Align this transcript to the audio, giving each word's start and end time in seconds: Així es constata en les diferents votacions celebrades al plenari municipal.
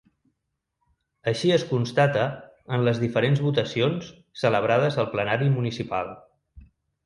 Així 1.31 1.51
es 1.57 1.65
constata 1.73 2.23
en 2.77 2.87
les 2.89 3.03
diferents 3.05 3.45
votacions 3.51 4.11
celebrades 4.47 5.01
al 5.05 5.15
plenari 5.15 5.55
municipal. 5.61 6.15